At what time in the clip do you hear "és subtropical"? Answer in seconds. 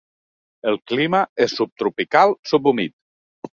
1.47-2.35